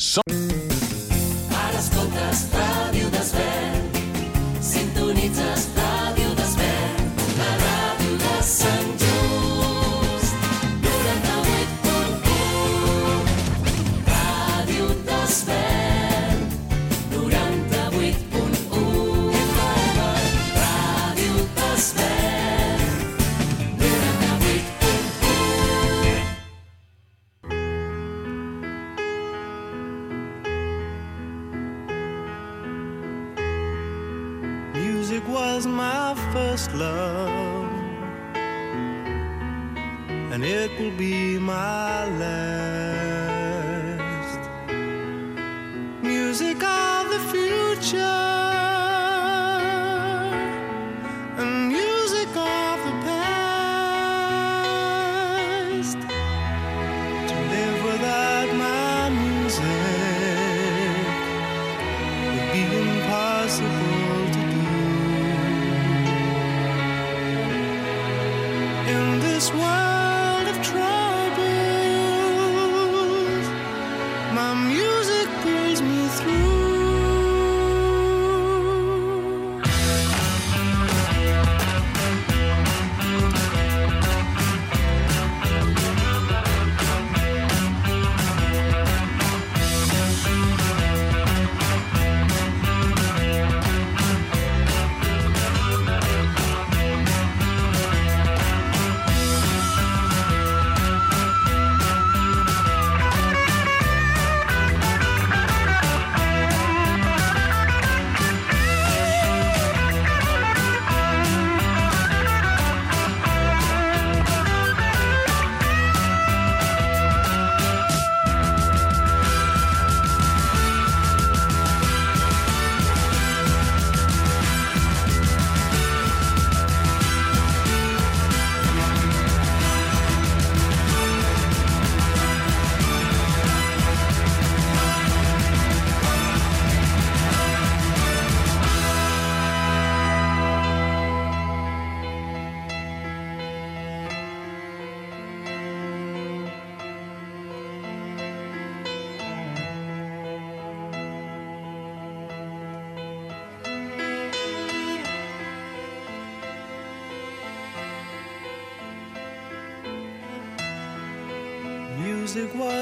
Some- 0.00 0.59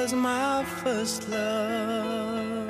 was 0.09 0.15
my 0.15 0.65
first 0.65 1.29
love, 1.29 2.69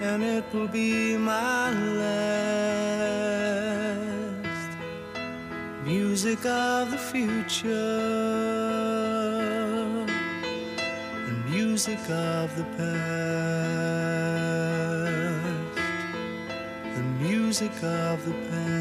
and 0.00 0.22
it 0.22 0.44
will 0.52 0.68
be 0.68 1.16
my 1.16 1.72
last. 1.72 2.30
Music 5.84 6.46
of 6.46 6.92
the 6.92 6.98
future, 6.98 7.74
and 11.26 11.50
music 11.50 11.98
of 12.10 12.54
the 12.56 12.64
past, 12.76 13.00
and 16.96 17.20
music 17.20 17.72
of 17.82 18.24
the 18.24 18.32
past. 18.50 18.79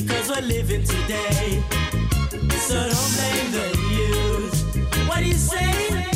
because 0.00 0.28
we're 0.28 0.46
living 0.46 0.82
today. 0.82 1.62
So 2.58 2.74
don't 2.74 3.12
blame 3.14 3.50
the 3.52 3.66
youth. 3.94 5.08
What 5.08 5.18
do 5.18 5.26
you 5.26 5.34
say? 5.34 6.13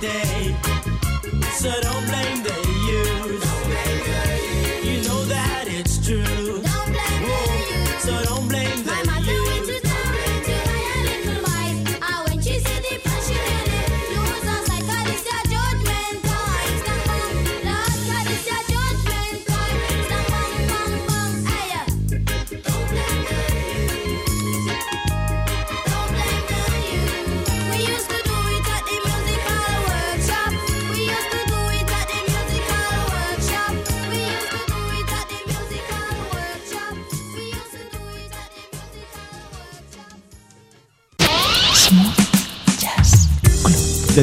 day. 0.00 0.29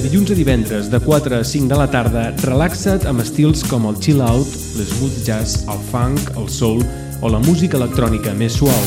dilluns 0.07 0.29
a 0.31 0.35
divendres 0.39 0.87
de 0.87 0.99
4 1.03 1.35
a 1.35 1.43
5 1.43 1.67
de 1.67 1.75
la 1.75 1.85
tarda, 1.91 2.29
relaxa't 2.45 3.03
amb 3.09 3.19
estils 3.19 3.59
com 3.67 3.89
el 3.89 3.97
chill-out, 3.99 4.47
l'smooth 4.79 5.17
jazz, 5.25 5.65
el 5.67 5.81
funk, 5.89 6.29
el 6.39 6.47
soul 6.47 6.79
o 7.19 7.27
la 7.27 7.41
música 7.43 7.75
electrònica 7.75 8.31
més 8.37 8.55
suau. 8.55 8.77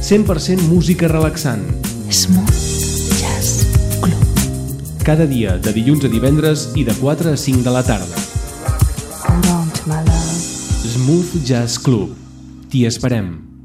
100% 0.00 0.64
música 0.70 1.10
relaxant. 1.12 1.66
Smooth 2.08 3.18
Jazz 3.20 3.66
Club. 4.00 4.44
Cada 5.04 5.26
dia, 5.28 5.58
de 5.60 5.74
dilluns 5.76 6.06
a 6.08 6.12
divendres 6.12 6.70
i 6.72 6.86
de 6.88 6.96
4 6.96 7.34
a 7.34 7.36
5 7.36 7.66
de 7.66 7.74
la 7.74 7.84
tarda. 7.84 8.24
Smooth 10.94 11.36
Jazz 11.44 11.76
Club. 11.76 12.16
T'hi 12.72 12.86
esperem. 12.88 13.55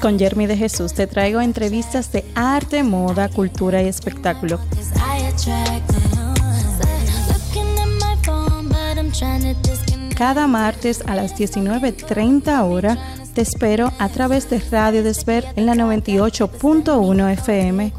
Con 0.00 0.18
Jeremy 0.18 0.46
de 0.46 0.56
Jesús 0.56 0.92
te 0.92 1.06
traigo 1.06 1.40
entrevistas 1.40 2.12
de 2.12 2.24
arte, 2.34 2.82
moda, 2.82 3.28
cultura 3.28 3.82
y 3.82 3.88
espectáculo. 3.88 4.60
Cada 10.16 10.46
martes 10.46 11.02
a 11.06 11.14
las 11.14 11.34
19.30 11.34 12.62
hora 12.64 12.98
te 13.34 13.42
espero 13.42 13.92
a 13.98 14.08
través 14.08 14.48
de 14.48 14.60
Radio 14.70 15.02
Desver 15.02 15.46
en 15.56 15.66
la 15.66 15.74
98.1 15.74 17.32
FM. 17.32 17.92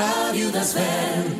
Escoltes 0.00 0.30
Ràdio 0.30 0.50
Desvern. 0.50 1.39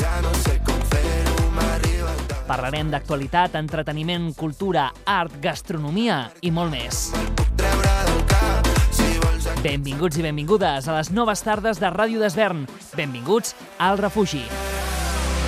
Ja 0.00 0.20
no 0.24 0.32
sé 0.42 0.58
com 0.66 0.80
fer-ho, 0.90 1.50
m'arriba. 1.56 2.12
Parlarem 2.46 2.90
d'actualitat, 2.92 3.56
entreteniment, 3.58 4.30
cultura, 4.38 4.90
art, 5.04 5.40
gastronomia 5.42 6.26
i 6.42 6.52
molt 6.54 6.72
més. 6.74 7.06
Benvinguts 9.66 10.20
i 10.20 10.22
benvingudes 10.22 10.86
a 10.86 10.94
les 10.98 11.10
noves 11.10 11.42
tardes 11.42 11.80
de 11.82 11.90
Ràdio 11.90 12.20
d'Esvern. 12.22 12.66
Benvinguts 12.94 13.56
al 13.82 13.98
refugi. 13.98 14.44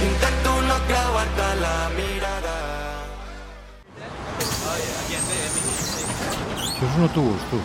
Intento 0.02 0.54
no 0.66 0.78
creuar-te 0.88 1.48
la 1.60 1.76
mirada. 1.94 2.56
Això 6.68 6.86
és 6.86 6.98
un 6.98 7.08
autobús, 7.08 7.50
tu. 7.52 7.62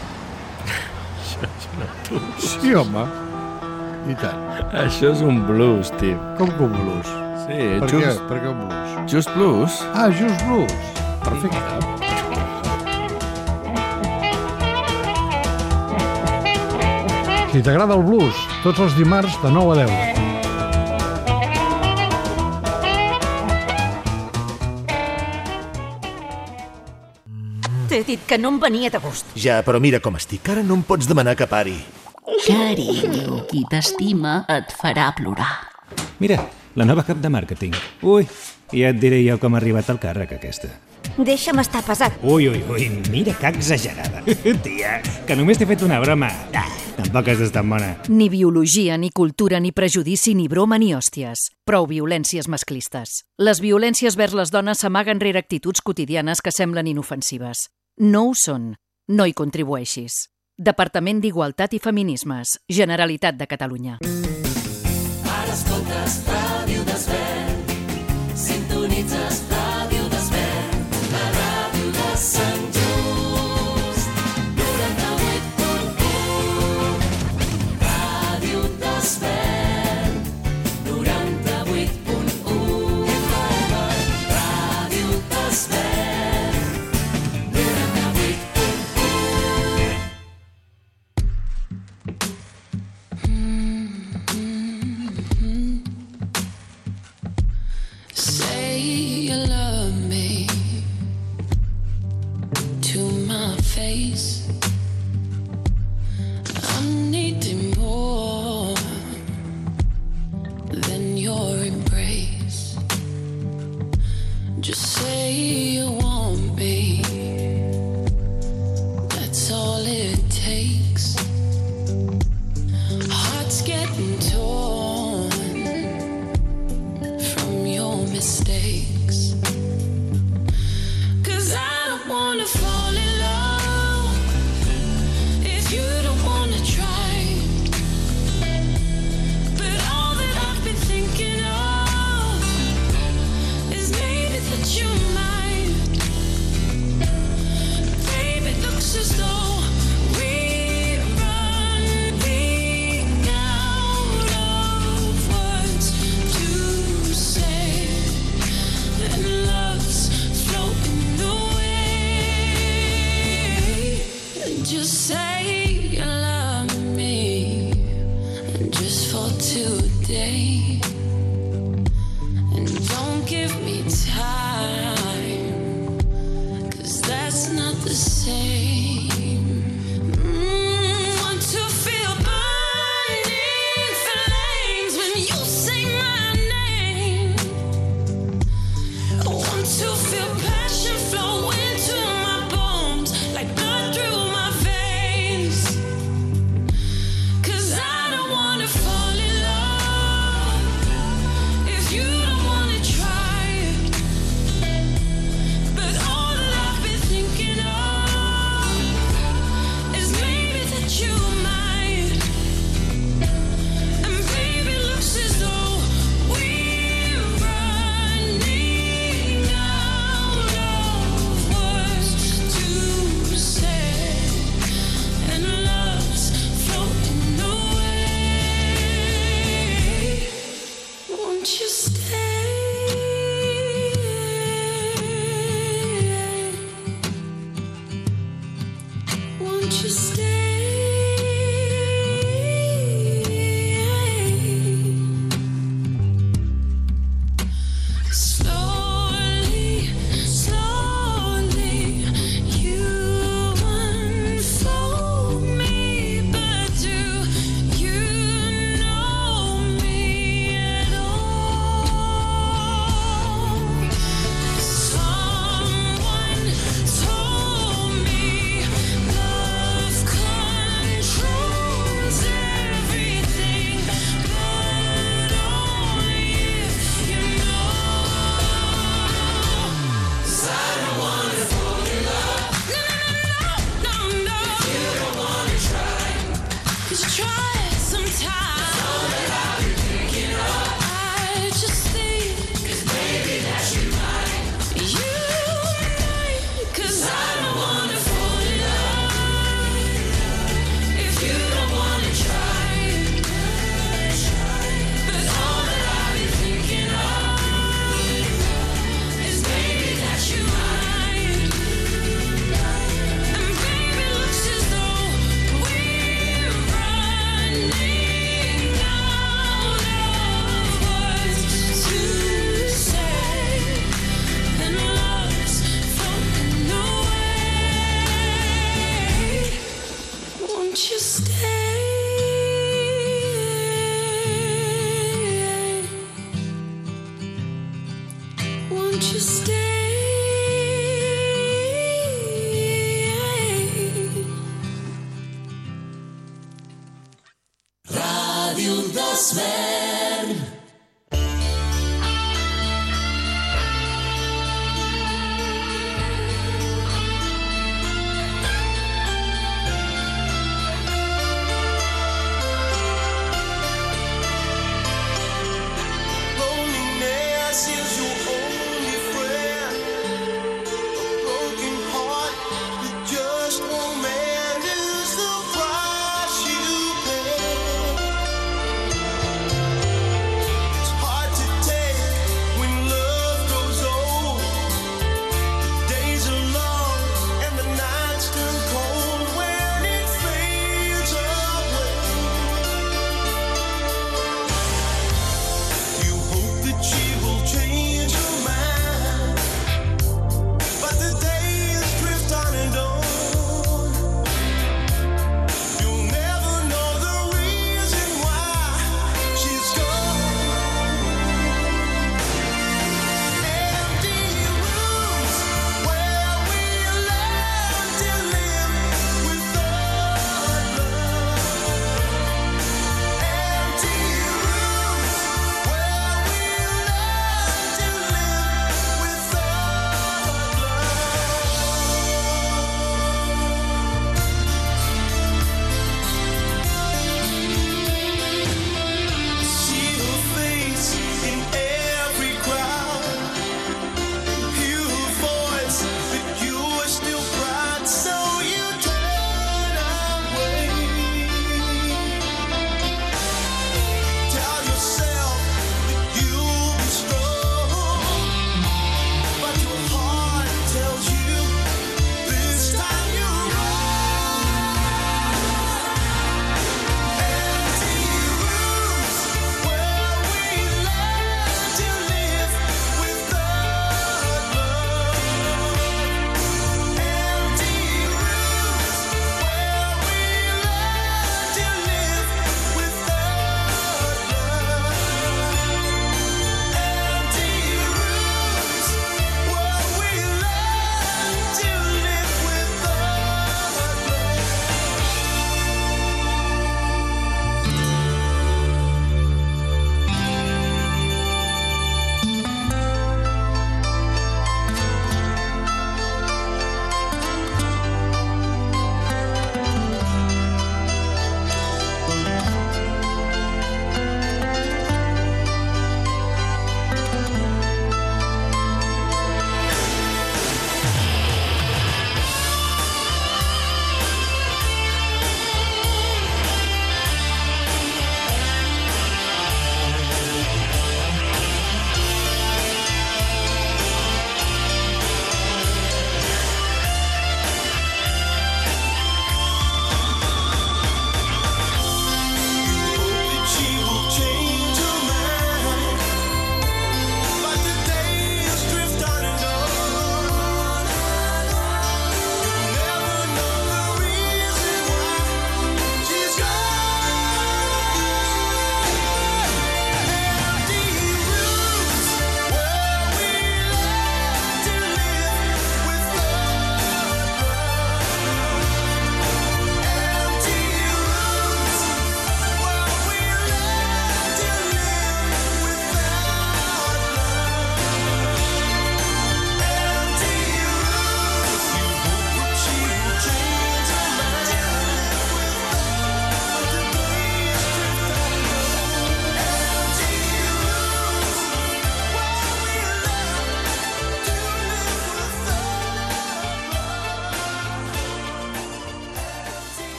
Sí, 2.39 2.73
home. 2.77 3.32
I 4.09 4.15
tant. 4.19 4.39
Això 4.83 5.11
és 5.13 5.21
un 5.23 5.43
blues, 5.47 5.91
tio. 6.01 6.17
Com 6.39 6.51
que 6.57 6.65
un 6.67 6.73
blues? 6.75 7.11
Sí, 7.45 7.59
Per 7.83 7.89
just, 7.91 8.03
què? 8.03 8.27
Per 8.31 8.41
què 8.43 8.51
un 8.51 8.59
blues? 8.65 9.11
just 9.11 9.33
blues. 9.37 9.79
Ah, 9.93 10.09
just 10.11 10.43
blues. 10.47 10.73
Perfecte. 11.23 11.91
Si 17.53 17.61
t'agrada 17.61 17.93
el 17.99 18.03
blues, 18.07 18.39
tots 18.63 18.81
els 18.81 18.95
dimarts 18.97 19.35
de 19.43 19.51
9 19.53 19.75
a 19.75 19.85
10. 19.85 21.13
T'he 27.89 28.01
dit 28.07 28.21
que 28.25 28.39
no 28.41 28.49
em 28.53 28.59
venia 28.61 28.89
de 28.89 28.99
gust. 29.03 29.27
Ja, 29.37 29.59
però 29.65 29.79
mira 29.83 29.99
com 30.01 30.15
estic. 30.17 30.47
Ara 30.49 30.63
no 30.65 30.79
em 30.79 30.85
pots 30.87 31.09
demanar 31.09 31.35
que 31.37 31.47
pari. 31.49 31.75
Carinyo, 32.23 33.43
qui 33.49 33.65
t'estima 33.67 34.45
et 34.47 34.71
farà 34.79 35.09
plorar. 35.15 35.67
Mira, 36.23 36.37
la 36.75 36.85
nova 36.87 37.03
cap 37.03 37.19
de 37.19 37.29
màrqueting. 37.29 37.75
Ui, 38.07 38.23
ja 38.71 38.93
et 38.93 38.99
diré 39.01 39.19
jo 39.25 39.35
com 39.41 39.53
ha 39.53 39.59
arribat 39.59 39.89
al 39.91 39.99
càrrec 39.99 40.31
aquesta. 40.37 40.69
Deixa'm 41.17 41.59
estar 41.59 41.83
pesat. 41.83 42.15
Ui, 42.23 42.47
ui, 42.47 42.61
ui, 42.71 42.87
mira 43.11 43.35
que 43.35 43.51
exagerada. 43.51 44.23
Tia, 44.63 45.01
que 45.27 45.35
només 45.35 45.59
t'he 45.59 45.67
fet 45.67 45.83
una 45.83 45.99
broma. 46.01 46.31
Ah, 46.55 46.65
tampoc 46.95 47.27
has 47.33 47.43
d'estar 47.43 47.65
bona. 47.67 47.91
Ni 48.07 48.29
biologia, 48.31 48.97
ni 48.97 49.11
cultura, 49.11 49.59
ni 49.59 49.73
prejudici, 49.75 50.33
ni 50.33 50.47
broma, 50.47 50.79
ni 50.79 50.93
hòsties. 50.95 51.49
Prou 51.67 51.89
violències 51.91 52.47
masclistes. 52.47 53.25
Les 53.37 53.59
violències 53.59 54.15
vers 54.15 54.33
les 54.33 54.49
dones 54.49 54.79
s'amaguen 54.79 55.19
rere 55.19 55.43
actituds 55.43 55.83
quotidianes 55.83 56.41
que 56.41 56.55
semblen 56.55 56.87
inofensives. 56.87 57.67
No 57.99 58.29
ho 58.29 58.33
són. 58.33 58.77
No 59.11 59.27
hi 59.27 59.35
contribueixis. 59.35 60.32
Departament 60.57 61.17
d'Igualtat 61.17 61.71
i 61.73 61.79
Feminismes. 61.81 62.51
Generalitat 62.69 63.39
de 63.39 63.47
Catalunya. 63.49 63.97
Ara 65.25 65.49
escoltes 65.49 66.19
Ràdio 66.29 66.82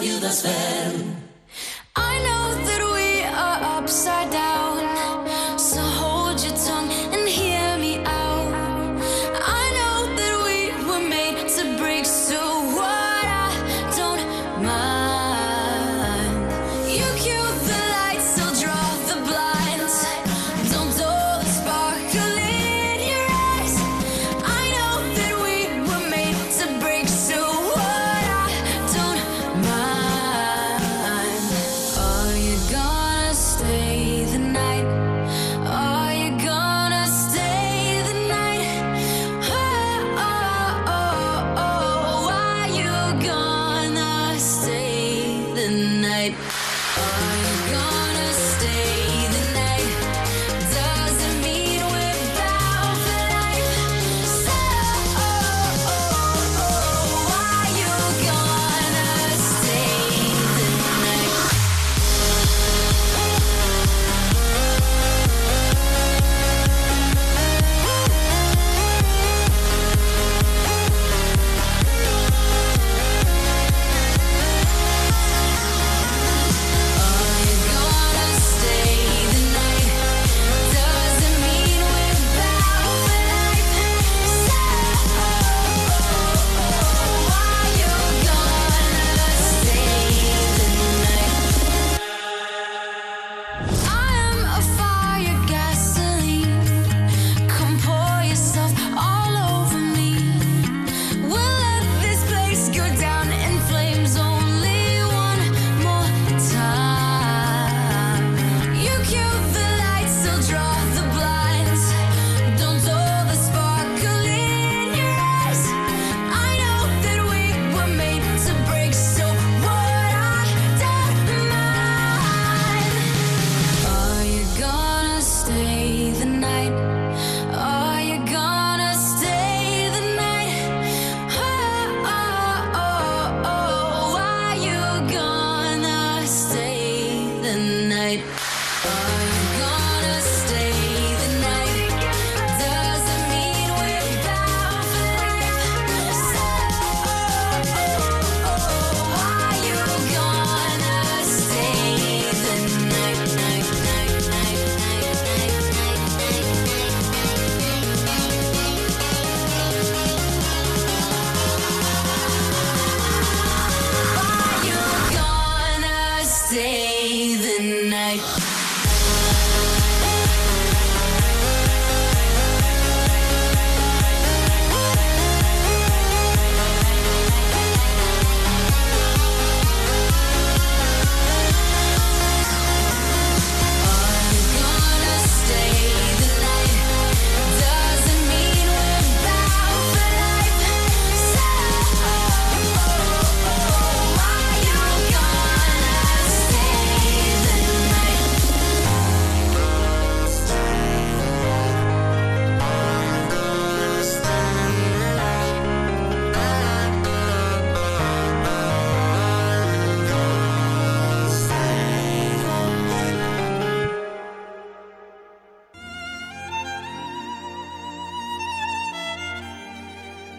escoltes 0.00 1.27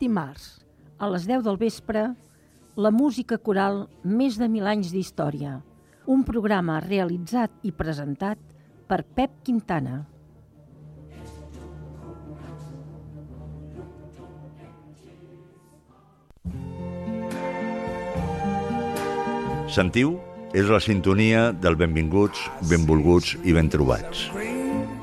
Dimarts, 0.00 0.60
a 0.98 1.08
les 1.12 1.26
10 1.28 1.44
del 1.44 1.58
vespre, 1.60 2.08
la 2.76 2.90
música 2.90 3.36
coral 3.38 3.84
Més 4.04 4.38
de 4.40 4.48
mil 4.48 4.66
anys 4.66 4.92
d'història, 4.94 5.58
un 6.08 6.24
programa 6.24 6.80
realitzat 6.84 7.52
i 7.68 7.72
presentat 7.76 8.40
per 8.88 9.02
Pep 9.04 9.36
Quintana. 9.44 10.00
Sentiu? 19.70 20.16
És 20.50 20.66
la 20.66 20.80
sintonia 20.82 21.50
del 21.54 21.76
benvinguts, 21.78 22.48
benvolguts 22.72 23.36
i 23.46 23.54
ben 23.54 23.70
trobats. 23.70 24.26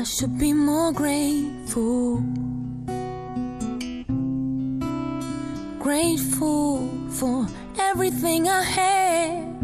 I 0.00 0.04
should 0.04 0.38
be 0.38 0.52
more 0.52 0.92
grateful. 0.92 2.22
Grateful 5.80 6.88
for 7.10 7.48
everything 7.80 8.48
I 8.48 8.62
have. 8.62 9.60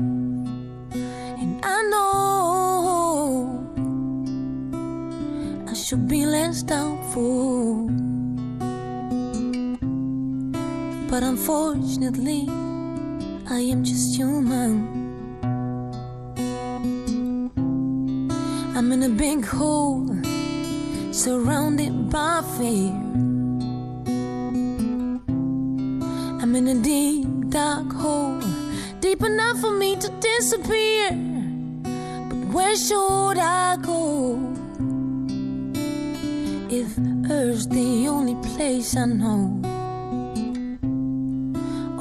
And 1.39 1.61
I 1.63 1.83
know 1.93 3.63
I 5.69 5.75
should 5.75 6.09
be 6.09 6.27
less 6.27 6.65
doubtful. 6.65 7.87
But 11.09 11.23
unfortunately, 11.23 12.49
I 13.49 13.61
am 13.71 13.85
just 13.85 14.17
human. 14.17 15.05
I'm 18.77 18.91
in 18.91 19.05
a 19.05 19.09
big 19.09 19.45
hole 19.45 20.14
surrounded 21.15 22.11
by 22.11 22.43
fear. 22.59 22.91
I'm 26.43 26.57
in 26.57 26.67
a 26.67 26.75
deep, 26.75 27.29
dark 27.51 27.93
hole, 27.93 28.43
deep 28.99 29.23
enough 29.23 29.61
for 29.61 29.71
me 29.71 29.95
to 29.95 30.09
disappear. 30.21 31.11
But 32.29 32.41
where 32.53 32.77
should 32.77 33.39
I 33.39 33.77
go? 33.77 34.41
If 36.69 36.99
Earth's 37.31 37.67
the 37.67 38.09
only 38.09 38.35
place 38.49 38.97
I 38.97 39.07
know, 39.07 39.61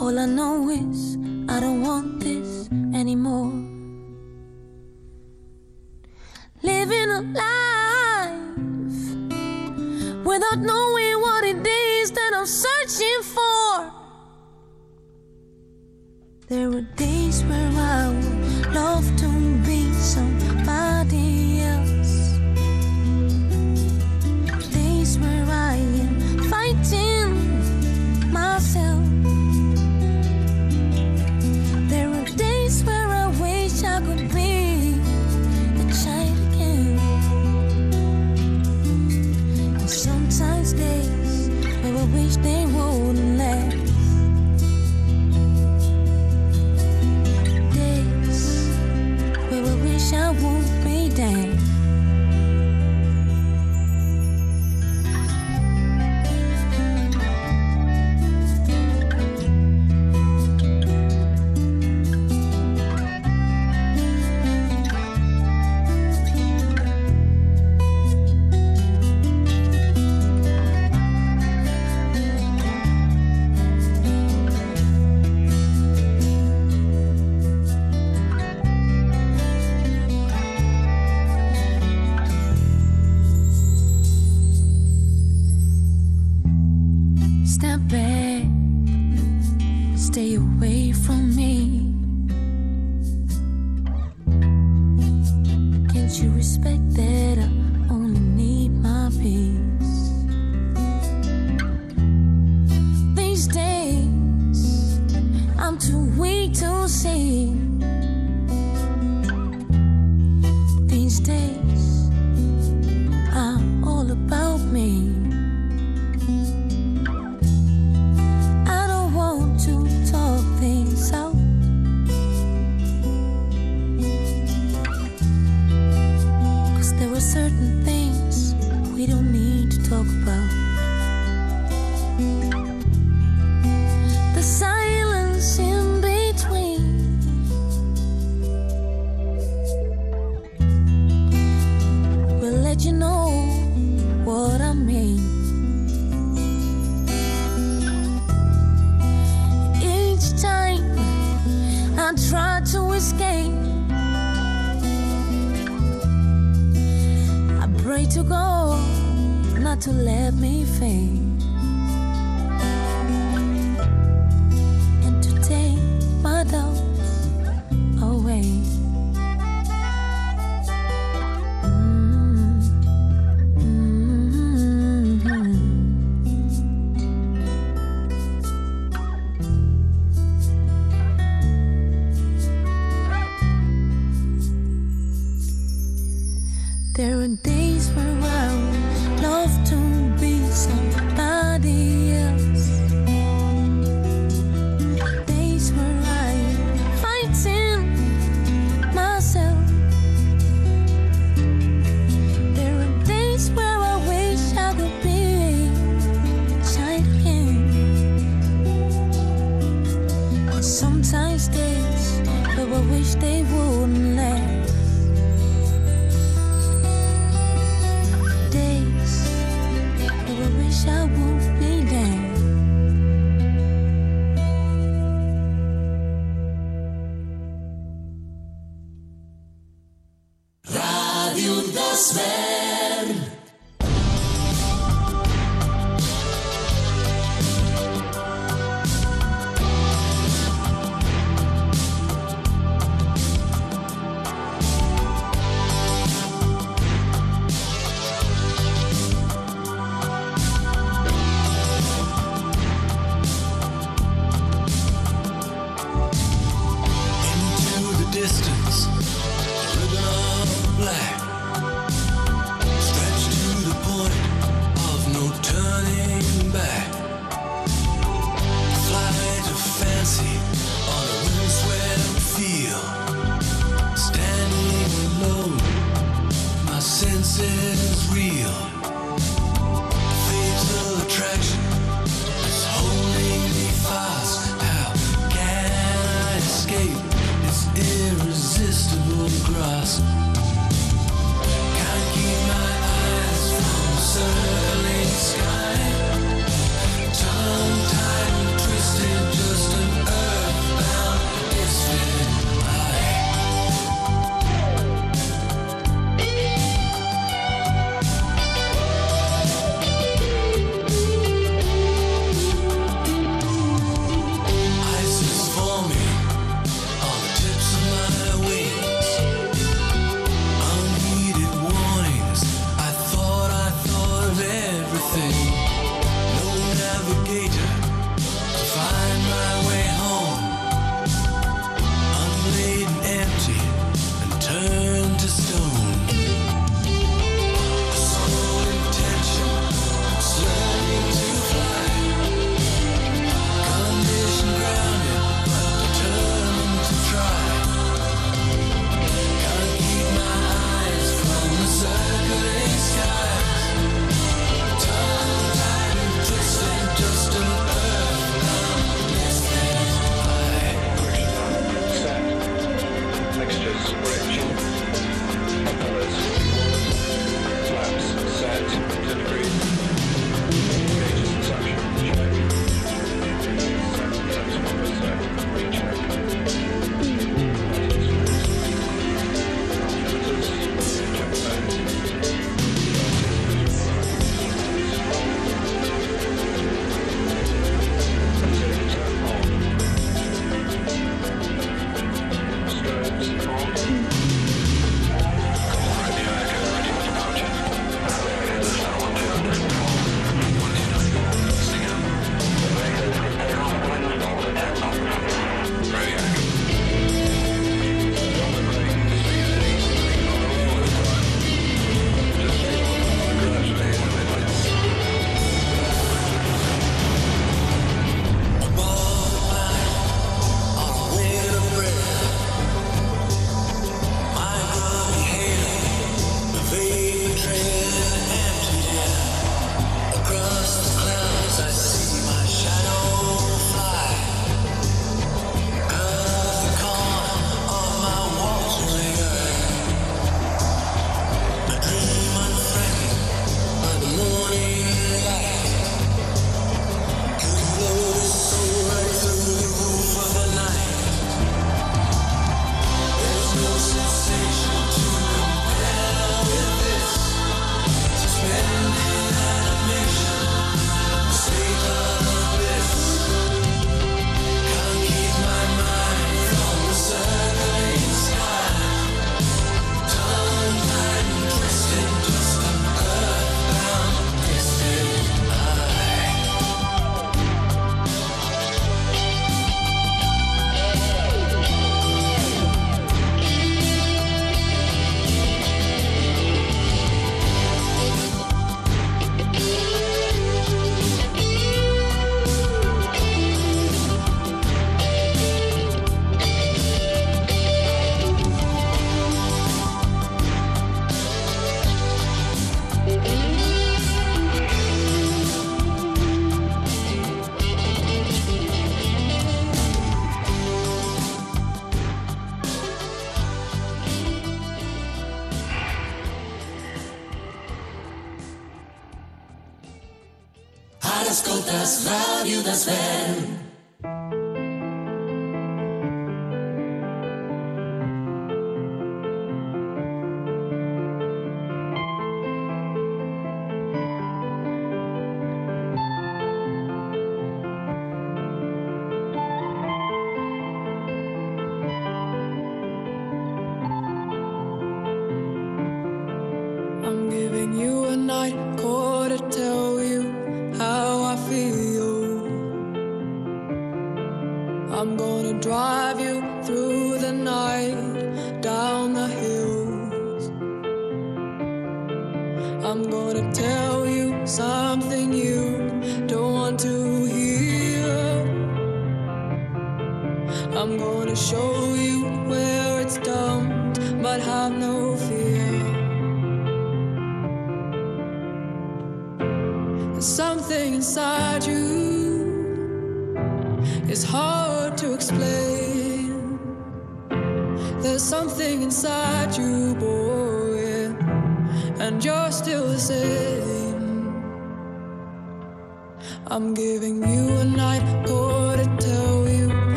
all 0.00 0.18
I 0.18 0.24
know 0.24 0.70
is 0.70 1.18
I 1.50 1.60
don't 1.60 1.82
want 1.82 2.20
this. 2.20 2.51